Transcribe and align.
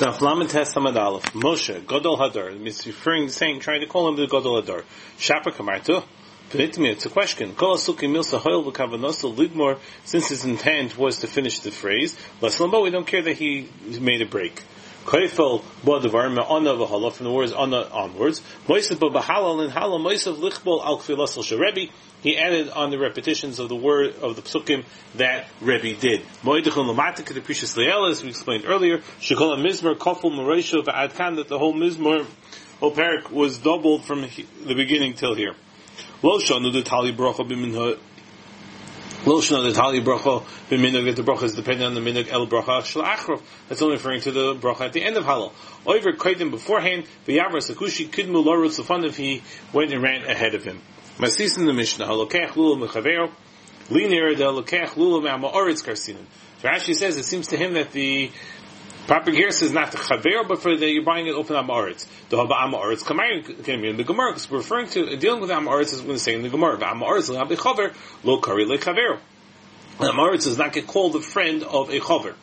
The 0.00 0.12
Flamet 0.12 0.48
Testament 0.48 0.96
Aleph, 0.96 1.24
Moshe, 1.34 1.78
Godol 1.84 2.18
Hadar, 2.18 2.66
it's 2.66 2.86
referring, 2.86 3.28
saying, 3.28 3.60
trying 3.60 3.82
to 3.82 3.86
call 3.86 4.08
him 4.08 4.16
the 4.16 4.26
Godol 4.26 4.64
Hadar. 4.64 4.84
Shapa 5.18 5.50
Kamartu, 5.50 6.02
Penitmi, 6.48 6.92
it's 6.92 7.04
a 7.04 7.10
question. 7.10 7.54
Kol 7.54 7.76
Asuki 7.76 8.08
Milsa 8.08 8.38
Hoil 8.38 8.64
V'Kavanosu 8.64 9.36
Ligmor, 9.36 9.78
since 10.06 10.30
his 10.30 10.46
intent 10.46 10.96
was 10.96 11.18
to 11.18 11.26
finish 11.26 11.60
the 11.60 11.70
phrase, 11.70 12.16
Leslambo, 12.40 12.82
we 12.82 12.88
don't 12.88 13.06
care 13.06 13.20
that 13.20 13.36
he 13.36 13.68
made 14.00 14.22
a 14.22 14.26
break. 14.26 14.62
Koifel 15.04 15.62
Bodavar 15.82 16.32
Me'ana 16.32 16.74
V'Hala, 16.74 17.12
from 17.12 17.24
the 17.24 17.32
words 17.32 17.52
Ana 17.52 17.88
onwards. 17.90 18.42
Moisav 18.66 18.98
B'Halal 18.98 19.64
and 19.64 19.72
Halal, 19.72 20.00
Moisav 20.00 20.36
Lichbol 20.36 20.84
Al 20.84 20.98
Kfilasal 20.98 21.42
Sharebi, 21.42 21.90
he 22.22 22.36
added 22.36 22.68
on 22.68 22.90
the 22.90 22.98
repetitions 22.98 23.58
of 23.58 23.68
the 23.68 23.76
word 23.76 24.14
of 24.16 24.36
the 24.36 24.42
psukim 24.42 24.84
that 25.14 25.48
Rebbe 25.60 25.98
did. 25.98 26.20
Moedechon 26.42 26.94
lamatik 26.94 27.32
the 27.32 27.40
precious 27.40 27.76
as 27.78 28.22
we 28.22 28.28
explained 28.28 28.64
earlier. 28.66 28.98
Shekola 29.20 29.58
mizmer 29.58 29.96
kofel 29.96 30.30
moresho 30.30 30.84
va'adkan 30.84 31.36
that 31.36 31.48
the 31.48 31.58
whole 31.58 31.74
mizmer, 31.74 32.26
whole 32.78 32.94
parak 32.94 33.30
was 33.30 33.58
doubled 33.58 34.04
from 34.04 34.26
the 34.66 34.74
beginning 34.74 35.14
till 35.14 35.34
here. 35.34 35.54
Lo 36.22 36.38
shanu 36.38 36.70
the 36.72 36.82
tali 36.82 37.12
bracha 37.12 37.48
b'minha. 39.20 39.26
Lo 39.26 39.40
shanu 39.40 39.64
the 39.64 39.72
tali 39.72 40.00
bracha 40.00 40.44
b'minhag 40.68 41.04
that 41.06 41.16
the 41.16 41.22
bracha 41.22 41.44
is 41.44 41.54
dependent 41.54 41.96
on 41.96 42.02
the 42.02 42.10
minhag 42.10 42.28
el 42.28 42.46
bracha 42.46 42.84
shel 42.84 43.02
achrov. 43.02 43.42
That's 43.68 43.82
only 43.82 43.96
referring 43.96 44.20
to 44.22 44.32
the 44.32 44.54
bracha 44.54 44.82
at 44.82 44.92
the 44.92 45.02
end 45.02 45.16
of 45.16 45.24
halal. 45.24 45.52
Over 45.86 46.12
kaidim 46.12 46.50
beforehand, 46.50 47.04
v'yavra 47.26 47.56
sakushi 47.56 48.08
kidmu 48.10 48.44
lorutz 48.44 49.04
if 49.04 49.16
he 49.16 49.42
went 49.72 49.92
and 49.92 50.02
ran 50.02 50.24
ahead 50.24 50.54
of 50.54 50.64
him. 50.64 50.80
Masis 51.18 51.58
in 51.58 51.66
the 51.66 51.72
Mishnah, 51.72 52.06
halokech 52.06 52.56
lula 52.56 52.88
mechavero, 52.88 53.30
linear 53.90 54.34
the 54.34 54.44
halokech 54.44 54.96
lula 54.96 55.20
ma'amoritz 55.28 55.84
karsinim. 55.84 56.24
So 56.60 56.68
Rashi 56.68 56.94
says 56.94 57.16
it 57.16 57.24
seems 57.24 57.48
to 57.48 57.56
him 57.56 57.74
that 57.74 57.92
the 57.92 58.30
proper 59.10 59.32
gear 59.32 59.50
says 59.50 59.72
not 59.72 59.90
the 59.90 59.98
chaver, 59.98 60.46
but 60.46 60.62
for 60.62 60.76
the 60.76 60.88
you're 60.88 61.02
buying 61.02 61.26
it 61.26 61.32
open 61.32 61.56
amoritz. 61.56 62.06
The 62.28 62.36
haba 62.36 62.52
amoritz 62.60 63.02
kamay 63.02 63.64
can 63.64 63.82
be 63.82 63.88
in 63.88 63.96
the 63.96 64.04
gemara 64.04 64.30
because 64.30 64.48
we're 64.48 64.58
referring 64.58 64.86
to 64.90 65.16
dealing 65.16 65.40
with 65.40 65.50
amoritz 65.50 65.92
is 65.92 66.00
going 66.00 66.12
to 66.12 66.20
say 66.20 66.34
in 66.34 66.42
the 66.42 66.48
gemara. 66.48 66.78
Amoritz 66.78 67.28
a 67.28 67.56
chaver 67.56 67.92
lo 68.22 68.40
kari 68.40 68.66
le 68.66 68.78
chaver. 68.78 69.18
Amoritz 69.98 70.44
does 70.44 70.58
not 70.58 70.72
get 70.72 70.86
called 70.86 71.14
the 71.14 71.20
friend 71.20 71.64
of 71.64 71.90
a 71.90 71.98
chaver. 71.98 72.36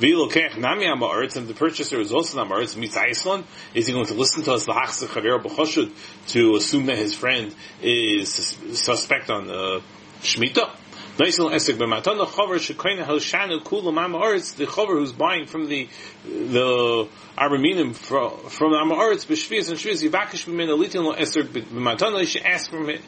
Nami 0.00 0.86
and 0.86 1.48
the 1.48 1.54
purchaser 1.54 2.00
is 2.00 2.12
also 2.12 2.44
Amaretz, 2.44 2.76
Mitzayislan, 2.76 3.42
is 3.74 3.88
he 3.88 3.92
going 3.92 4.06
to 4.06 4.14
listen 4.14 4.44
to 4.44 4.52
us, 4.52 4.64
the 4.64 4.72
Hachse 4.72 5.04
Chaver 5.04 5.42
B'choshud, 5.42 5.90
to 6.28 6.54
assume 6.54 6.86
that 6.86 6.98
his 6.98 7.16
friend 7.16 7.52
is 7.82 8.56
suspect 8.74 9.28
on 9.28 9.50
uh, 9.50 9.80
Shemitah? 10.20 10.70
Naisel 11.18 11.52
Esek 11.52 11.74
B'matana 11.78 12.26
Chaver 12.26 12.60
Shekoina 12.60 13.04
Halshanu 13.04 13.60
Kula 13.64 13.92
Mama 13.92 14.18
the 14.20 14.66
Chaver 14.66 15.00
who's 15.00 15.10
buying 15.10 15.46
from 15.46 15.66
the, 15.66 15.88
the 16.24 17.08
Araminim 17.36 17.92
from, 17.92 18.38
from 18.48 18.70
Mama 18.70 18.94
Aretz, 18.94 19.28
and 19.28 19.76
Shvias, 19.76 20.08
Yivakish 20.08 20.46
B'min 20.46 20.68
Alitin 20.68 21.02
Lo 21.02 21.14
Esek 21.14 21.48
B'matana, 21.48 22.20
he 22.20 22.26
should 22.26 22.42
ask 22.42 22.70
from, 22.70 22.88
it, 22.88 23.00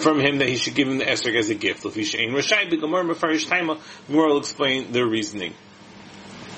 from 0.00 0.20
him 0.20 0.38
that 0.38 0.48
he 0.48 0.56
should 0.56 0.76
give 0.76 0.86
him 0.86 0.98
the 0.98 1.04
Esek 1.10 1.34
as 1.34 1.50
a 1.50 1.56
gift. 1.56 1.84
If 1.84 1.96
he 1.96 2.04
should 2.04 2.20
Ein 2.20 2.28
Rashai 2.28 2.70
Mefarish 2.70 3.48
Taima, 3.48 3.80
Gemara 4.06 4.28
will 4.28 4.38
explain 4.38 4.92
their 4.92 5.08
reasoning. 5.08 5.52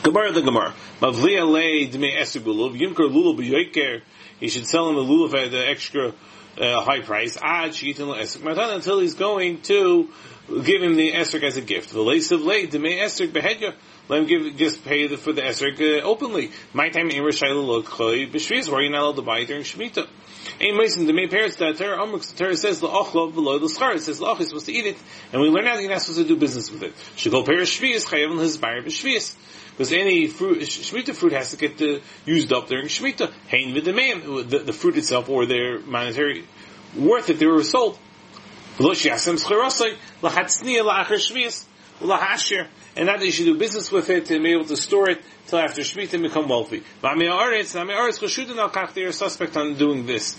Gemara 0.03 0.33
the 0.33 0.43
Gemara. 0.43 0.75
Mavliya 1.01 1.51
lei 1.51 1.87
dmei 1.87 2.15
eser 2.19 2.41
lulav. 2.41 2.79
Yimker 2.79 3.11
lulav 3.11 3.39
b'yoiker. 3.39 4.03
He 4.39 4.49
should 4.49 4.67
sell 4.67 4.91
him 4.91 4.97
the 4.97 5.03
lulav 5.03 5.33
at 5.33 5.51
the 5.51 5.67
extra 5.67 6.13
uh, 6.59 6.81
high 6.81 7.01
price. 7.01 7.37
Ad 7.41 7.71
sheetin 7.71 8.07
lo 8.07 8.15
esek 8.15 8.43
matan 8.43 8.71
until 8.71 9.01
he's 9.01 9.15
going 9.15 9.61
to 9.63 10.09
give 10.49 10.83
him 10.83 10.97
the 10.97 11.13
esrog 11.13 11.43
as 11.45 11.57
a 11.57 11.61
gift. 11.61 11.91
The 11.91 12.01
lace 12.01 12.31
of 12.31 12.43
lei 12.43 12.67
dmei 12.67 13.01
esrog 13.01 13.33
behedya. 13.33 13.75
Let 14.09 14.23
him 14.23 14.27
give, 14.27 14.57
just 14.57 14.85
pay 14.85 15.07
the, 15.07 15.17
for 15.17 15.33
the 15.33 15.43
esrog 15.43 15.81
uh, 15.81 16.03
openly. 16.03 16.51
My 16.73 16.89
time 16.89 17.11
in 17.11 17.23
Rishayla 17.23 17.65
lo 17.65 17.83
choy 17.83 18.31
b'shviz 18.31 18.69
where 18.69 18.83
you're 18.83 18.91
not 18.91 19.03
allowed 19.03 19.17
to 19.17 19.23
buy 19.23 19.45
during 19.45 19.63
Shemitah. 19.63 20.09
Ein 20.61 20.77
Mason, 20.77 21.07
the 21.07 21.13
main 21.13 21.29
parents 21.29 21.57
that 21.57 21.77
Torah 21.77 21.99
Amrux, 21.99 22.33
the 22.33 22.45
Torah 22.45 22.57
says 22.57 22.81
la'ochlov 22.81 23.35
v'lo 23.35 23.61
l'schar. 23.61 23.95
It 23.95 24.03
says 24.03 24.19
la'och 24.19 24.41
is 24.41 24.49
supposed 24.49 24.67
to 24.67 24.73
eat 24.73 24.87
it, 24.87 24.97
and 25.33 25.41
we 25.41 25.49
learn 25.49 25.67
out 25.69 25.81
you're 25.81 25.91
not 25.91 26.03
supposed 26.03 26.27
to 26.27 26.27
do 26.27 26.37
business 26.37 26.71
with 26.71 26.83
it. 26.83 26.95
Shekol 27.17 27.47
perish 27.47 27.81
shvius 27.81 28.05
chayav 28.05 28.37
his 28.41 28.57
buyer 28.57 28.83
b'shvius. 28.83 29.37
Because 29.73 29.93
any 29.93 30.27
fruit, 30.27 30.61
Shemitah 30.61 31.15
fruit 31.15 31.33
has 31.33 31.51
to 31.51 31.57
get 31.57 31.79
the, 31.79 32.01
used 32.25 32.53
up 32.53 32.69
during 32.69 32.87
Shemitah. 32.87 33.33
Hain 33.49 33.75
v'demeim, 33.75 34.49
the, 34.49 34.61
the 34.61 34.73
fruit 34.73 34.97
itself 34.97 35.29
or 35.29 35.47
their 35.47 35.81
monetary 35.81 36.45
worth 36.97 37.31
if 37.31 37.39
they 37.39 37.47
were 37.47 37.63
sold. 37.63 37.99
And 42.97 43.07
now 43.07 43.17
that 43.17 43.25
you 43.25 43.31
should 43.31 43.45
do 43.45 43.59
business 43.59 43.93
with 43.93 44.11
it 44.11 44.31
and 44.31 44.43
be 44.43 44.53
able 44.53 44.65
to 44.65 44.77
store 44.77 45.11
it 45.11 45.21
till 45.47 45.59
after 45.59 45.83
Shemitah 45.83 46.15
and 46.15 46.23
become 46.23 46.49
wealthy. 46.49 46.83
They 47.03 49.05
are 49.05 49.13
suspect 49.13 49.57
on 49.57 49.75
doing 49.75 50.07
this. 50.07 50.37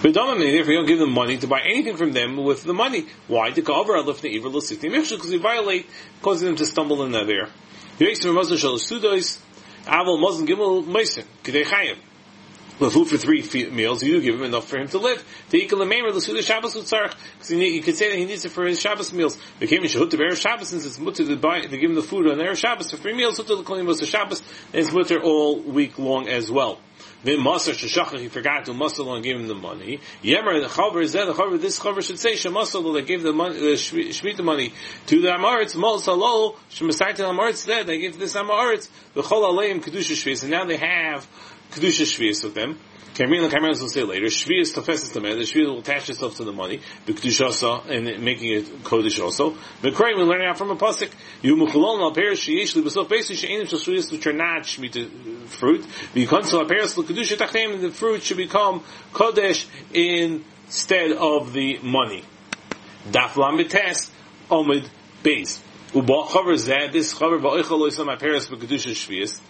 B'damim, 0.00 0.38
therefore 0.38 0.72
you 0.72 0.78
don't 0.78 0.86
give 0.86 0.98
them 0.98 1.12
money 1.12 1.36
to 1.36 1.46
buy 1.46 1.60
anything 1.60 1.96
from 1.96 2.12
them 2.12 2.38
with 2.38 2.64
the 2.64 2.72
money. 2.72 3.06
Why? 3.28 3.50
To 3.50 3.60
cover 3.60 3.96
alif 3.96 4.22
the 4.22 4.28
evil 4.28 4.50
because 4.50 5.30
you 5.30 5.40
violate, 5.40 5.86
causing 6.22 6.46
them 6.46 6.56
to 6.56 6.64
stumble 6.64 7.02
in 7.04 7.12
there. 7.12 7.48
Aval 9.86 10.20
Muslim 10.20 10.46
Gimel 10.46 10.84
Meiser, 10.84 11.24
Kedei 11.42 11.64
Chayim. 11.64 11.98
The 12.78 12.90
food 12.90 13.08
for 13.08 13.18
three 13.18 13.42
meals, 13.70 14.02
you 14.02 14.14
do 14.14 14.22
give 14.22 14.36
him 14.36 14.44
enough 14.44 14.66
for 14.66 14.78
him 14.78 14.88
to 14.88 14.96
live. 14.96 15.22
To 15.50 15.56
equal 15.58 15.80
the 15.80 15.84
mamer, 15.84 16.12
the 16.12 16.20
Suda 16.22 16.40
Shabbos 16.42 16.74
Utzarech, 16.74 17.14
because 17.34 17.50
you 17.50 17.82
could 17.82 17.94
say 17.94 18.08
that 18.08 18.16
he 18.16 18.24
needs 18.24 18.46
it 18.46 18.52
for 18.52 18.64
his 18.64 18.80
Shabbos 18.80 19.12
meals. 19.12 19.36
Became 19.58 19.82
a 19.82 19.86
Shahut 19.86 20.08
to 20.08 20.16
bear 20.16 20.34
Shabbos, 20.34 20.68
since 20.68 20.86
it's 20.86 20.98
mutter 20.98 21.26
to 21.26 21.36
buy, 21.36 21.60
to 21.60 21.68
give 21.68 21.90
him 21.90 21.94
the 21.94 22.02
food 22.02 22.26
on 22.26 22.38
their 22.38 22.54
Shabbos 22.54 22.90
for 22.90 22.96
three 22.96 23.12
meals, 23.12 23.36
Hutter 23.36 23.56
the 23.56 23.62
Kolim 23.64 23.84
was 23.84 23.98
the 23.98 24.06
Shabbos, 24.06 24.42
and 24.72 24.82
it's 24.82 24.94
mutter 24.94 25.20
all 25.22 25.60
week 25.60 25.98
long 25.98 26.26
as 26.26 26.50
well. 26.50 26.78
Maser 27.24 27.74
Sheshachach, 27.74 28.18
he 28.18 28.28
forgot 28.28 28.64
to 28.64 28.72
Masal 28.72 29.14
and 29.14 29.22
give 29.22 29.38
him 29.38 29.46
the 29.46 29.54
money. 29.54 30.00
Yemer, 30.22 30.60
the 30.62 30.68
Chavar 30.68 31.02
is 31.02 31.12
there, 31.12 31.26
the 31.26 31.34
Chavar, 31.34 31.60
this 31.60 31.78
Chavar 31.78 32.02
should 32.02 32.18
say, 32.18 32.32
Shemasal, 32.32 32.94
they 32.94 33.02
gave 33.02 33.22
the 33.22 33.32
money, 33.32 33.58
the 33.58 33.74
Shemitah 33.74 34.42
money 34.42 34.72
to 35.06 35.20
the 35.20 35.28
Amaritz, 35.28 35.76
Mol 35.76 35.98
Salol, 35.98 36.56
Shemasai 36.70 37.14
to 37.14 37.22
the 37.22 37.28
Amaritz 37.28 37.66
there, 37.66 37.84
they 37.84 37.98
gave 37.98 38.18
this 38.18 38.34
Amaritz, 38.34 38.88
the 39.14 39.22
Chol 39.22 39.42
Aleim 39.42 39.82
Kedusha 39.82 40.12
Shviz, 40.12 40.42
and 40.42 40.50
now 40.50 40.64
they 40.64 40.78
have 40.78 41.26
Kedusha 41.70 42.04
Shviz 42.04 42.42
with 42.44 42.54
them. 42.54 42.78
Kamrin 43.14 43.42
and 43.42 43.52
Kamrin 43.52 43.78
will 43.80 43.88
say 43.88 44.02
later, 44.02 44.26
Shvius 44.26 44.72
tafeses 44.72 45.12
the 45.12 45.20
man, 45.20 45.36
the 45.36 45.44
Shvius 45.44 45.66
will 45.66 45.80
attach 45.80 46.08
itself 46.08 46.36
to 46.36 46.44
the 46.44 46.52
money, 46.52 46.80
the 47.06 47.12
Kedushasa, 47.12 47.90
and 47.90 48.24
making 48.24 48.52
it 48.52 48.82
Kodesh 48.84 49.22
also. 49.22 49.56
Mekray, 49.82 50.16
we 50.16 50.22
learn 50.22 50.42
out 50.42 50.56
from 50.56 50.70
a 50.70 50.76
Pasik, 50.76 51.10
you 51.42 51.56
Mukhalon 51.56 52.00
al 52.00 52.12
Peres 52.12 52.38
Sheyesh 52.38 52.76
Li 52.76 52.82
Besov 52.82 53.08
Beis 53.08 53.36
She'enim 53.36 53.66
Shal 53.66 53.78
Shvius, 53.78 54.10
which 54.12 54.26
are 54.26 54.32
not 54.32 54.62
Shemitah 54.62 55.48
fruit, 55.48 55.84
the 56.14 56.26
V'yikonsel 56.26 56.60
al 56.60 56.66
Peres 56.66 56.96
Li 56.96 57.04
Kedusha 57.04 57.36
Tachteim, 57.36 57.74
and 57.74 57.82
the 57.82 57.90
fruit 57.90 58.22
should 58.22 58.36
become 58.36 58.82
Kodesh 59.12 59.66
instead 59.92 61.12
of 61.12 61.52
the 61.52 61.78
money. 61.82 62.24
Daf 63.10 63.32
Lamites, 63.32 64.10
Omid 64.50 64.88
Beis. 65.22 65.60
Uba 65.94 66.26
covers 66.30 66.66
that, 66.66 66.92
this 66.92 67.12
cover, 67.12 67.38
Va'oichel 67.38 67.80
Loisam 67.80 68.08
al 68.08 68.16
Peres 68.16 68.46
B'Kedusha 68.46 68.92
Shvius, 68.92 69.40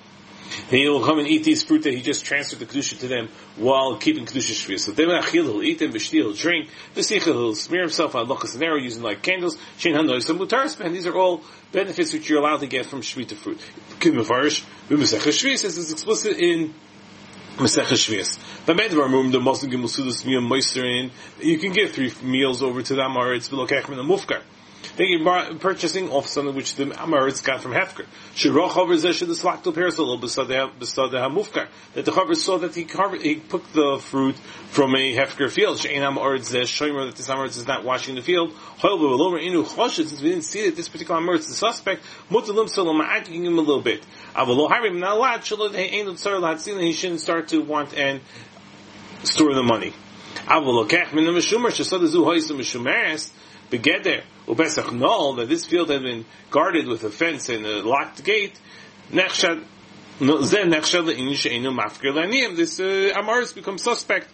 he 0.69 0.89
will 0.89 1.05
come 1.05 1.19
and 1.19 1.29
eat 1.29 1.45
these 1.45 1.63
fruit 1.63 1.83
that 1.85 1.95
he 1.95 2.03
just 2.03 2.25
transferred 2.25 2.59
the 2.59 2.67
kedusha 2.67 2.99
to 3.01 3.09
them 3.09 3.29
while 3.57 3.97
keeping 3.97 4.27
kedusha 4.27 4.53
shviyah. 4.53 4.81
So 4.81 4.93
achil, 4.93 5.31
he'll 5.31 5.63
eat 5.63 5.79
them, 5.79 5.93
b'shtil, 5.93 6.13
he'll 6.13 6.33
drink, 6.33 6.69
v'sichel, 6.95 7.25
he'll 7.25 7.55
smear 7.55 7.83
himself 7.83 8.15
on 8.15 8.27
lochas 8.27 8.55
and 8.55 8.63
arrow 8.63 8.77
using 8.77 9.03
like 9.03 9.23
candles, 9.23 9.57
shein 9.79 9.95
hanois, 9.95 10.29
and 10.29 10.39
mutaris, 10.39 10.79
and 10.81 10.95
these 10.95 11.07
are 11.07 11.17
all 11.17 11.43
benefits 11.73 12.13
which 12.13 12.29
you're 12.29 12.41
allowed 12.41 12.61
to 12.61 12.67
get 12.67 12.87
from 12.87 13.01
shvita 13.01 13.35
fruit. 13.35 13.61
Kimavarish, 13.99 14.65
v'mesech 14.89 15.21
shviyah 15.21 15.59
says 15.59 15.79
it's 15.79 15.93
explicit 15.93 16.39
in 16.39 16.75
Masech 17.57 17.85
Shvius. 17.85 18.39
The 18.65 18.73
Medvar 18.73 19.11
the 19.33 19.41
you 21.47 21.59
can 21.59 21.73
give 21.73 21.91
three 21.91 22.13
meals 22.23 22.63
over 22.63 22.81
to 22.81 22.95
it's 23.35 23.49
below 23.51 23.67
Kechman 23.67 23.99
and 23.99 24.09
Mufkar. 24.09 24.41
Are 24.99 25.55
purchasing 25.55 26.11
off 26.11 26.27
something 26.27 26.55
which 26.55 26.75
the 26.75 26.87
Amaritz 26.87 27.43
got 27.43 27.63
from 27.63 27.73
Hefker. 27.73 28.07
Shiroch 28.35 28.77
over 28.77 28.95
Zesha 28.95 29.27
the 29.27 29.35
Slakto 29.35 29.73
the 29.73 31.17
Hamufkar. 31.17 31.69
That 31.95 32.05
the 32.05 32.11
Chaver 32.11 32.37
saw 32.37 32.59
that 32.59 32.75
he 32.75 32.85
covered, 32.85 33.23
he 33.23 33.37
took 33.37 33.73
the 33.73 33.99
fruit 33.99 34.37
from 34.71 34.95
a 34.97 35.15
Hefker 35.15 35.49
field. 35.49 35.79
Shein 35.79 36.01
Amaritz 36.01 36.53
Zesh, 36.53 36.65
Shomer 36.65 37.07
that 37.07 37.17
this 37.17 37.29
Amaritz 37.29 37.57
is 37.57 37.67
not 37.67 37.85
washing 37.85 38.17
the 38.17 38.23
field. 38.23 38.53
Hoil 38.53 38.99
Belomer 38.99 39.43
Inu 39.43 39.65
Choshet, 39.65 40.07
since 40.07 40.21
we 40.21 40.31
didn't 40.31 40.45
see 40.45 40.67
that 40.67 40.77
this 40.77 40.89
particular 40.89 41.21
Amaritz, 41.21 41.47
the 41.47 41.55
suspect, 41.55 42.03
Mutalim 42.29 42.69
Solom, 42.69 43.03
asking 43.03 43.45
him 43.45 43.59
a 43.59 43.63
little 43.63 43.81
bit. 43.81 44.05
Avalo 44.35 44.71
Harim, 44.71 44.99
not 44.99 45.17
allowed, 45.17 45.41
Shalot 45.41 45.75
Ain't 45.75 46.19
Tsar 46.19 46.35
Latzin, 46.35 46.81
he 46.81 46.93
shouldn't 46.93 47.21
start 47.21 47.49
to 47.49 47.63
want 47.63 47.95
and 47.95 48.21
store 49.23 49.55
the 49.55 49.63
money. 49.63 49.95
Avalo 50.47 50.89
Kech 50.89 51.13
Min 51.15 51.25
Meshumer, 51.27 51.69
Shasad 51.69 52.07
Zu 52.07 52.23
Hoysa 52.23 52.57
Meshumeres, 52.57 53.31
begeder 53.71 54.23
ubesach 54.47 54.93
nol 54.93 55.35
that 55.35 55.49
this 55.49 55.65
field 55.65 55.91
had 55.91 56.03
been 56.03 56.25
guarded 56.51 56.87
with 56.87 57.05
a 57.05 57.11
fence 57.11 57.49
and 57.49 57.65
a 57.65 57.83
locked 57.83 58.25
gate. 58.25 58.59
Nechshad 59.11 59.65
then 60.19 60.71
nechshad 60.71 61.07
le'inish 61.07 61.51
enu 61.51 61.71
mafker 61.71 62.13
laniim. 62.13 62.57
This 62.57 62.79
uh, 62.81 63.13
amaris 63.17 63.55
becomes 63.55 63.83
suspect. 63.83 64.29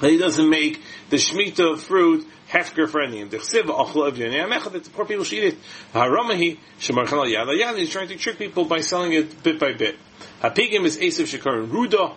But 0.00 0.10
he 0.10 0.18
doesn't 0.18 0.50
make 0.50 0.82
the 1.10 1.16
Shemitah 1.16 1.78
fruit 1.78 2.26
hefker 2.50 2.88
for 2.88 3.00
anything. 3.00 3.28
The 3.28 3.38
chsiv 3.38 3.62
achla 3.64 4.08
of 4.08 4.16
yonei 4.16 4.44
amecha 4.44 4.72
that 4.72 4.84
the 4.84 4.90
poor 4.90 5.04
people 5.06 5.24
should 5.24 5.38
eat 5.38 5.54
it. 5.54 5.58
Haramahi 5.94 6.58
shemarchanal 6.80 7.30
yada 7.30 7.56
yada. 7.56 7.78
He's 7.78 7.90
trying 7.90 8.08
to 8.08 8.16
trick 8.16 8.36
people 8.36 8.64
by 8.64 8.80
selling 8.80 9.12
it 9.12 9.42
bit 9.42 9.58
by 9.58 9.72
bit. 9.72 9.96
Hapigim 10.42 10.84
is 10.84 10.98
Esav 10.98 11.26
Shekar 11.26 11.62
and 11.62 11.72
Ruda. 11.72 12.16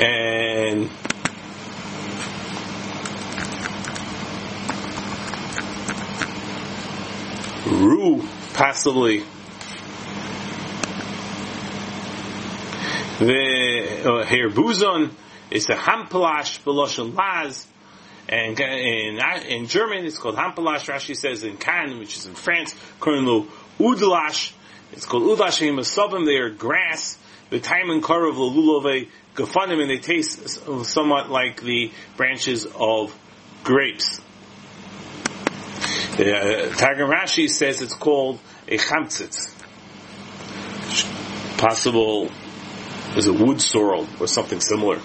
And 0.00 0.90
Ru, 7.68 8.22
possibly. 8.54 9.24
The 13.18 14.02
uh, 14.04 14.24
here 14.24 14.48
Buzon 14.48 15.10
is 15.50 15.68
a 15.68 15.74
Hampelash 15.74 16.62
Beloshan 16.62 17.14
Laz. 17.14 17.66
And 18.28 18.58
in, 18.60 19.18
in 19.48 19.66
German, 19.66 20.06
it's 20.06 20.18
called 20.18 20.36
Hampelash. 20.36 20.88
Rashi 20.88 21.16
says 21.16 21.42
in 21.42 21.56
Cannes, 21.56 21.98
which 21.98 22.16
is 22.16 22.26
in 22.26 22.34
France, 22.34 22.74
currently 23.00 23.46
Udlash. 23.78 24.52
It's 24.92 25.04
called 25.04 25.24
Udlash. 25.24 26.24
They 26.26 26.36
are 26.36 26.50
grass. 26.50 27.18
The 27.50 27.60
time 27.60 27.90
and 27.90 28.02
color 28.02 28.28
of 28.28 28.36
the 28.36 28.42
lulove 28.42 29.08
gafanim, 29.34 29.80
and 29.80 29.90
they 29.90 29.98
taste 29.98 30.60
somewhat 30.84 31.30
like 31.30 31.62
the 31.62 31.90
branches 32.16 32.66
of 32.66 33.14
grapes. 33.64 34.20
Uh, 36.18 36.72
Rashi 36.72 37.48
says 37.48 37.80
it's 37.80 37.94
called 37.94 38.40
a 38.66 38.76
chamtzitz. 38.76 39.54
Possible 41.58 42.28
is 43.16 43.28
a 43.28 43.32
wood 43.32 43.60
sorrel 43.60 44.08
or 44.18 44.26
something 44.26 44.60
similar. 44.60 44.98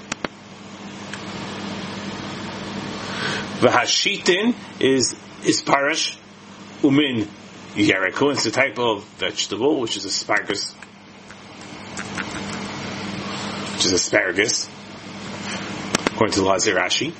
V'hashitin 3.60 4.56
is 4.80 5.14
isparish 5.42 6.18
umin 6.82 7.28
yereko. 7.76 8.34
It's 8.34 8.48
a 8.48 8.52
type 8.52 8.80
of 8.80 9.04
vegetable 9.20 9.80
which 9.80 9.96
is 9.98 10.06
asparagus, 10.06 10.74
which 13.74 13.86
is 13.86 13.94
asparagus, 13.94 14.68
according 16.08 16.34
to 16.34 16.42
Lazir 16.42 16.76
Rashi. 16.76 17.14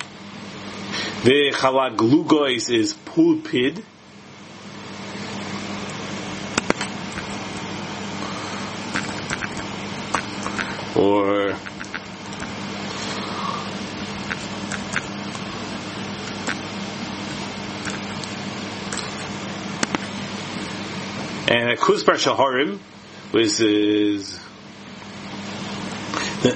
The 1.24 1.52
chalaglugois 1.52 2.68
is 2.70 2.92
pulpid. 2.92 3.82
Or 10.94 11.56
and 21.48 21.70
a 21.70 21.76
kuzbar 21.76 22.16
shaharim 22.16 22.80
which 23.30 23.60
is 23.60 24.38
the 26.42 26.50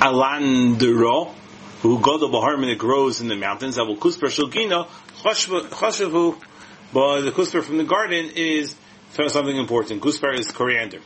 alandero 0.00 1.34
who 1.82 2.00
to 2.00 2.28
Bahar 2.28 2.62
it 2.62 2.78
grows 2.78 3.20
in 3.20 3.28
the 3.28 3.36
mountains. 3.36 3.78
Avul 3.78 3.98
kusper 3.98 4.28
shulgina 4.28 4.86
chashavu, 5.22 6.38
but 6.92 7.22
the 7.22 7.32
kusper 7.32 7.62
from 7.62 7.78
the 7.78 7.84
garden 7.84 8.30
is 8.34 8.76
something 9.14 9.56
important. 9.56 10.02
Kusper 10.02 10.38
is 10.38 10.50
coriander. 10.50 11.00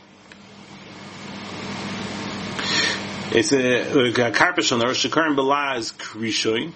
It's 3.31 3.51
a, 3.51 4.09
a 4.09 4.31
carpishon 4.31 4.83
or 4.83 4.91
shakarim 4.91 5.35
bala 5.35 5.77
is 5.77 5.91
krishon. 5.91 6.73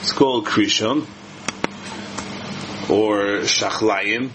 It's 0.00 0.12
called 0.12 0.46
krishon 0.46 1.06
or 2.90 3.42
shachlayim, 3.44 4.30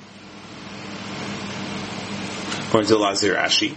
according 2.68 2.88
to 2.90 2.96
Lazir 2.96 3.36
Ashi. 3.38 3.76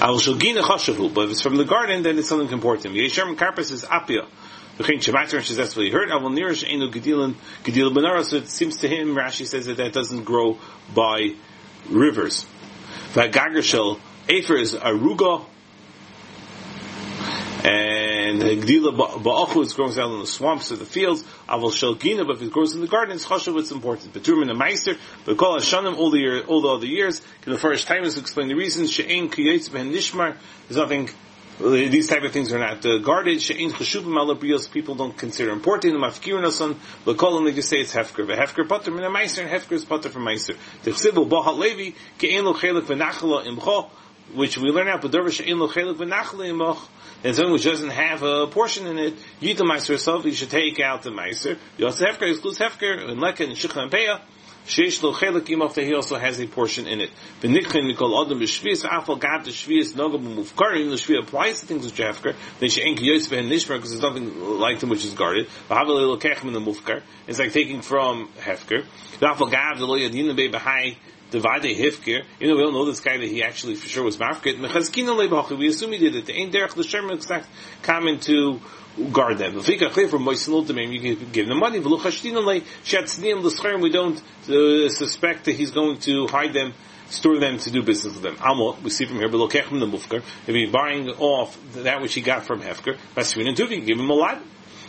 Al 0.00 0.18
shogina 0.18 0.62
chashavu, 0.62 1.12
but 1.12 1.24
if 1.24 1.30
it's 1.32 1.42
from 1.42 1.56
the 1.56 1.64
garden, 1.64 2.02
then 2.02 2.18
it's 2.18 2.28
something 2.28 2.52
important. 2.52 2.94
Yeshem 2.94 3.34
karpas 3.36 3.72
is 3.72 3.84
apia. 3.84 4.26
V'chein 4.78 5.02
shemater, 5.02 5.40
she 5.40 5.54
that's 5.54 5.74
what 5.74 5.86
he 5.86 5.90
heard. 5.90 6.08
Avol 6.10 6.32
nirish 6.32 6.62
enu 6.62 6.88
gedilan 6.88 7.34
gedil 7.64 7.92
benara. 7.92 8.22
So 8.22 8.36
it 8.36 8.48
seems 8.48 8.76
to 8.76 8.88
him, 8.88 9.16
Rashi 9.16 9.44
says 9.44 9.66
that 9.66 9.78
that 9.78 9.92
doesn't 9.92 10.22
grow 10.22 10.58
by 10.94 11.34
rivers. 11.88 12.46
V'agager 13.12 13.62
shel 13.64 13.98
afer 14.28 14.56
is 14.56 14.74
aruga, 14.74 15.44
and 17.64 18.17
Gdila 18.36 19.22
Ba'achu 19.22 19.62
is 19.62 19.72
grows 19.72 19.98
out 19.98 20.12
in 20.12 20.20
the 20.20 20.26
swamps 20.26 20.70
or 20.70 20.76
the 20.76 20.84
fields. 20.84 21.24
Aval 21.48 21.70
Shalgina, 21.70 22.26
but 22.26 22.36
if 22.36 22.42
it 22.42 22.52
grows 22.52 22.74
in 22.74 22.80
the 22.80 22.86
garden, 22.86 23.14
it's 23.14 23.26
Chashav, 23.26 23.58
it's 23.58 23.70
important. 23.70 24.12
But 24.12 24.22
Turman 24.22 24.50
and 24.50 24.58
Meister, 24.58 24.96
but 25.24 25.36
call 25.36 25.58
Hashanim 25.58 25.96
all 25.96 26.10
the 26.10 26.18
year, 26.18 26.44
all 26.44 26.60
the 26.60 26.68
other 26.68 26.86
years. 26.86 27.22
Can 27.42 27.52
the 27.52 27.58
first 27.58 27.86
time 27.86 28.04
is 28.04 28.18
explain 28.18 28.48
the 28.48 28.54
reasons. 28.54 28.90
She'ain 28.90 29.30
Kiyetz 29.30 29.72
Ben 29.72 29.92
Nishmar, 29.92 30.36
there's 30.68 30.76
nothing, 30.76 31.08
these 31.58 32.08
type 32.08 32.22
of 32.22 32.32
things 32.32 32.52
are 32.52 32.58
not 32.58 32.84
uh, 32.84 32.98
guarded. 32.98 33.40
She'ain 33.42 33.70
Chashuvim 33.70 34.14
Alabrios, 34.14 34.70
people 34.70 34.94
don't 34.94 35.16
consider 35.16 35.50
important. 35.50 35.94
The 35.94 35.98
Mafkir 35.98 36.40
Nasan, 36.40 36.76
but 37.04 37.16
call 37.16 37.34
them, 37.34 37.44
they 37.44 37.52
just 37.52 37.68
say 37.68 37.78
it's 37.78 37.94
Hefker. 37.94 38.26
But 38.26 38.38
Hefker 38.38 38.68
Pater 38.68 38.90
Min 38.90 39.10
Meister, 39.12 39.42
and 39.42 39.50
Hefker 39.50 39.72
is 39.72 39.84
Pater 39.84 40.08
from 40.08 40.24
Meister. 40.24 40.54
The 40.82 40.90
Chsibu 40.92 41.28
Bahat 41.28 41.58
Levi, 41.58 41.96
Ke'en 42.18 42.44
Lo 42.44 42.54
Chelik 42.54 42.82
V'nachla 42.82 43.46
Imcho, 43.46 43.90
which 44.34 44.58
we 44.58 44.70
learn 44.70 44.88
out, 44.88 45.02
but 45.02 45.12
Dervish 45.12 45.36
She'en 45.36 45.58
Lo 45.58 45.68
Chelik 45.68 45.96
V'nachla 45.96 46.50
Imcho, 46.50 46.78
and 47.24 47.34
something 47.34 47.52
which 47.52 47.64
doesn't 47.64 47.90
have 47.90 48.22
a 48.22 48.46
portion 48.46 48.86
in 48.86 48.98
it, 48.98 49.14
you 49.40 49.54
the 49.54 49.64
meiser 49.64 49.90
yourself, 49.90 50.24
you 50.24 50.32
should 50.32 50.50
take 50.50 50.78
out 50.80 51.02
the 51.02 51.10
meiser. 51.10 51.58
You 51.76 51.86
also 51.86 52.06
hefker 52.06 52.30
excludes 52.30 52.58
hefker 52.58 53.10
and 53.10 53.20
leka 53.20 53.44
and 53.44 53.52
shikha 53.52 53.82
and 53.82 53.90
peah. 53.90 54.20
Sheish 54.66 55.02
lo 55.02 55.14
chelik 55.14 55.46
imaf 55.46 55.82
he 55.82 55.94
also 55.94 56.16
has 56.16 56.38
a 56.38 56.46
portion 56.46 56.86
in 56.86 57.00
it. 57.00 57.10
V'nikchen 57.40 57.90
nikol 57.90 58.24
adam 58.24 58.38
b'shvius 58.38 58.84
afal 58.84 59.18
gad 59.18 59.44
the 59.44 59.50
shvius 59.50 59.94
nogam. 59.94 60.22
Even 60.76 60.90
the 60.90 60.96
shvi 60.96 61.18
applies 61.18 61.60
to 61.60 61.66
things 61.66 61.86
which 61.86 61.98
are 61.98 62.12
hefker. 62.12 62.36
They 62.60 62.68
should 62.68 62.84
enki 62.84 63.06
yosef 63.06 63.32
and 63.32 63.50
nishmer 63.50 63.76
because 63.76 63.90
there's 63.90 64.02
nothing 64.02 64.58
like 64.60 64.78
them 64.80 64.90
which 64.90 65.04
is 65.04 65.14
guarded. 65.14 65.48
V'havel 65.68 66.20
elokechem 66.20 66.44
in 66.44 66.52
the 66.52 66.60
mufkar. 66.60 67.02
It's 67.26 67.38
like 67.38 67.52
taking 67.52 67.80
from 67.80 68.28
hefker. 68.38 68.84
V'afal 69.20 69.50
gad 69.50 69.78
the 69.78 69.86
lo 69.86 69.96
yadin 69.96 70.36
be 70.36 70.50
b'hai 70.50 70.96
the 71.30 71.40
Vade 71.40 71.76
Hifkir, 71.76 72.24
you 72.40 72.48
know, 72.48 72.56
we 72.56 72.62
don't 72.62 72.72
know 72.72 72.84
this 72.84 73.00
guy 73.00 73.16
that 73.16 73.28
he 73.28 73.42
actually 73.42 73.74
for 73.74 73.88
sure 73.88 74.04
was 74.04 74.16
Lebachi, 74.16 75.58
we 75.58 75.68
assume 75.68 75.92
he 75.92 75.98
did 75.98 76.16
it. 76.16 76.26
The 76.26 76.40
Ein 76.40 76.50
Derech 76.50 76.76
L'Shem 76.76 77.10
exact 77.10 77.46
comment 77.82 78.22
to 78.24 78.60
guard 79.12 79.38
them. 79.38 79.54
The 79.54 79.62
Fika 79.62 79.90
Clear 79.90 80.08
from 80.08 80.24
Moisin 80.24 80.52
Ultimate, 80.52 80.88
you 80.88 81.16
can 81.16 81.30
give 81.30 81.46
them 81.46 81.58
money. 81.58 81.78
We 81.78 83.90
don't 83.90 84.22
uh, 84.48 84.88
suspect 84.88 85.44
that 85.44 85.54
he's 85.54 85.70
going 85.70 85.98
to 86.00 86.26
hide 86.26 86.52
them 86.52 86.74
store 87.10 87.38
them 87.38 87.58
to 87.58 87.70
do 87.70 87.82
business 87.82 88.14
with 88.14 88.22
them. 88.22 88.36
Amot, 88.36 88.82
we 88.82 88.90
see 88.90 89.06
from 89.06 89.16
here, 89.16 89.28
below 89.28 89.48
the 89.48 89.86
Mufkar, 89.86 90.22
if 90.46 90.46
he's 90.46 90.70
buying 90.70 91.08
off 91.08 91.58
that 91.74 92.00
which 92.00 92.14
he 92.14 92.20
got 92.20 92.44
from 92.44 92.60
Hefker, 92.60 92.96
Basrin 93.16 93.48
and 93.48 93.56
Tuvi, 93.56 93.84
give 93.84 93.98
him 93.98 94.10
a 94.10 94.14
lot. 94.14 94.42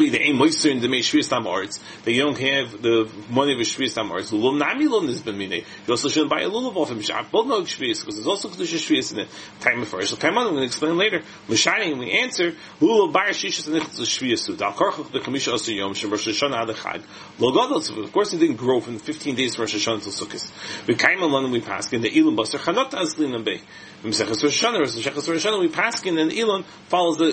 have 2.39 2.81
the 2.81 3.07
money 3.29 3.53
of 3.53 3.59
a 3.59 3.63
shvius 3.63 3.93
tam 3.93 4.11
arts. 4.11 4.31
Nami 4.31 4.87
ben 4.87 5.37
mine. 5.37 5.51
You 5.51 5.63
also 5.89 6.09
shouldn't 6.09 6.31
buy 6.31 6.41
a 6.41 6.49
lulav 6.49 6.75
off 6.77 6.89
him. 6.89 6.99
Shab 6.99 7.29
both 7.29 7.45
no 7.45 7.61
shvius 7.61 7.99
because 7.99 8.15
there's 8.15 8.25
also 8.25 8.49
kedusha 8.49 8.77
shvius 8.77 9.13
in 9.13 9.19
it. 9.19 9.29
Time 9.59 9.83
of 9.83 9.87
first. 9.87 10.19
Time 10.19 10.35
on. 10.37 10.47
I'm 10.47 10.53
going 10.53 10.61
to 10.61 10.65
explain 10.65 10.97
later. 10.97 11.21
Mishaning 11.47 11.99
we 11.99 12.11
answer 12.11 12.53
lulav 12.79 13.13
bar 13.13 13.27
shishas 13.27 13.67
and 13.67 13.79
nichtas 13.81 13.99
shvius 13.99 14.39
su. 14.39 14.55
Dal 14.55 14.73
karchach 14.73 15.11
the 15.11 15.19
kamisha 15.19 15.53
osu 15.53 15.75
yom 15.75 15.93
shem 15.93 16.09
rosh 16.09 16.27
hashanah 16.27 16.67
ad 16.67 16.75
chag. 16.75 17.03
Lo 17.37 17.51
gadol. 17.51 18.03
Of 18.03 18.11
course, 18.11 18.33
it 18.33 18.39
didn't 18.39 18.55
grow 18.55 18.81
from 18.81 18.97
15 18.97 19.35
days 19.35 19.55
from 19.55 19.63
Rosh 19.63 19.75
Hashanah 19.75 19.93
until 19.95 20.11
Sukkot. 20.11 20.87
We 20.87 20.95
came 20.95 21.21
along 21.21 21.51
we 21.51 21.61
passed 21.61 21.93
in 21.93 22.01
the 22.01 22.09
ilim 22.09 22.35
baster 22.35 22.57
chanot 22.57 22.91
azlin 22.91 23.35
and 23.35 23.45
bay. 23.45 23.61
Msechas 24.03 24.43
Rosh 24.43 24.63
Hashanah, 24.63 24.79
Rosh 24.79 25.07
Hashanah, 25.07 25.59
we 25.59 25.67
pass 25.67 26.01
in 26.03 26.17
and 26.17 26.31
Elon 26.31 26.63
follows 26.87 27.17
the, 27.17 27.31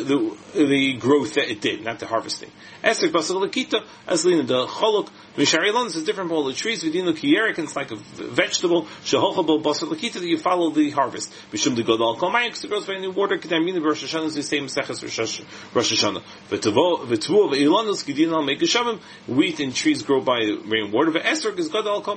the, 0.55 0.67
the 0.67 0.95
growth 0.95 1.35
that 1.35 1.51
it 1.51 1.61
did, 1.61 1.83
not 1.83 1.99
the 1.99 2.07
harvest 2.07 2.28
harvesting. 2.29 2.51
Esrik 2.83 3.13
basal 3.13 3.41
lakita, 3.41 3.85
as 4.07 4.25
lina 4.25 4.43
the 4.43 4.67
cholok, 4.67 5.09
is 5.37 6.05
different 6.05 6.29
from 6.29 6.33
all 6.33 6.45
the 6.45 6.53
trees. 6.53 6.83
Vidinu 6.83 7.13
kiyerik, 7.13 7.59
it's 7.59 7.77
like 7.77 7.91
a 7.91 7.97
vegetable. 7.97 8.85
Shehochabo 9.05 9.63
basal 9.63 9.89
lakita 9.89 10.15
that 10.15 10.29
you 10.29 10.39
follow 10.39 10.71
the 10.71 10.91
harvest. 10.91 11.33
Bishum 11.51 11.77
the 11.77 11.83
godal 11.83 12.19
kol 12.19 12.31
mayim, 12.31 12.47
because 12.47 12.65
it 12.65 12.69
grows 12.69 12.87
by 12.87 12.99
new 12.99 13.11
water. 13.11 13.39
Kedamina 13.39 13.83
Rosh 13.85 14.05
Hashanah 14.05 14.27
is 14.27 14.35
the 14.35 14.43
same 14.43 14.69
seches 14.69 15.03
Rosh 15.03 15.93
Hashanah. 15.93 16.23
V'tavo 16.51 17.07
v'ilanus 17.07 18.45
make 18.45 18.63
a 18.63 19.33
Wheat 19.33 19.61
and 19.61 19.75
trees 19.75 20.03
grow 20.03 20.21
by 20.21 20.41
rainwater. 20.67 21.13
V'esrik 21.13 21.59
is 21.59 21.69
godal 21.69 22.03
kol 22.03 22.17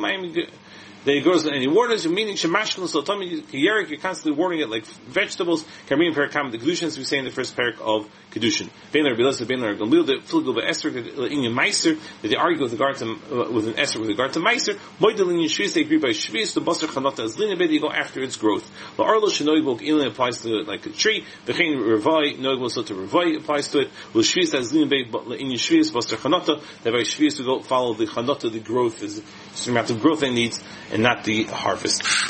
grows 1.03 1.45
in 1.45 1.53
any 1.53 1.67
waters, 1.67 2.07
meaning 2.07 2.35
shemashkin 2.35 2.87
sotomi 2.87 3.41
yerik, 3.47 3.89
you're 3.89 3.99
constantly 3.99 4.37
warning 4.37 4.59
it 4.59 4.69
like 4.69 4.85
vegetables. 4.85 5.65
Karim 5.87 6.13
parakam 6.13 6.51
the 6.51 6.57
kedushin, 6.57 6.83
as 6.83 6.97
we 6.97 7.03
say 7.03 7.17
in 7.17 7.25
the 7.25 7.31
first 7.31 7.55
parak 7.55 7.79
of 7.79 8.07
kedushin. 8.31 8.69
Ben 8.91 9.05
Rabbi 9.05 9.21
Lezer, 9.21 9.47
Ben 9.47 9.61
Rabbi 9.61 9.79
Gamliel, 9.79 10.05
the 10.05 10.13
filgul 10.25 10.55
be'ester 10.55 10.89
in 10.89 11.51
meiser 11.51 11.99
that 12.21 12.27
they 12.27 12.35
argue 12.35 12.61
with 12.61 12.71
regard 12.73 12.97
to 12.97 13.05
uh, 13.05 13.51
with 13.51 13.67
an 13.67 13.79
esther 13.79 13.99
with 13.99 14.09
regard 14.09 14.33
to 14.33 14.39
meiser. 14.39 14.77
Moidel 14.99 15.31
in 15.31 15.37
yeshvis 15.37 15.73
they 15.73 15.81
agree 15.81 15.97
by 15.97 16.09
shvis 16.09 16.53
the 16.53 16.61
basar 16.61 16.87
chanata 16.87 17.23
as 17.23 17.37
lina 17.37 17.55
you 17.65 17.81
go 17.81 17.91
after 17.91 18.21
its 18.21 18.37
growth. 18.37 18.69
The 18.97 19.03
arlo 19.03 19.27
shenoibok 19.27 19.81
ilin 19.81 20.07
applies 20.07 20.41
to 20.41 20.59
it 20.59 20.67
like 20.67 20.85
a 20.85 20.89
tree. 20.89 21.25
The 21.45 21.53
chain 21.53 21.77
revai 21.77 22.37
noibok 22.37 22.71
so 22.71 22.83
to 22.83 22.93
revai 22.93 23.37
applies 23.37 23.69
to 23.69 23.79
it. 23.79 23.89
Will 24.13 24.21
shvis 24.21 24.53
as 24.53 24.71
lina 24.71 24.87
bed 24.87 25.07
in 25.39 25.47
yeshvis 25.49 25.91
basar 25.91 26.17
chanata 26.17 26.61
that 26.83 26.93
by 26.93 26.99
shvis 26.99 27.37
to 27.37 27.43
go 27.43 27.59
follow 27.61 27.93
the 27.95 28.05
chanata 28.05 28.51
the 28.51 28.59
growth 28.59 29.01
is 29.01 29.21
the 29.65 29.71
amount 29.71 29.89
of 29.89 30.01
growth 30.01 30.23
it 30.23 30.31
needs 30.31 30.61
and 30.91 31.03
not 31.03 31.23
the 31.23 31.43
harvest. 31.43 32.03